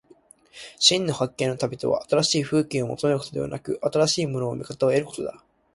[0.79, 5.43] 真の発見の旅とは、新しい風景を求めることでなく、新しいものの見方を得ることだ。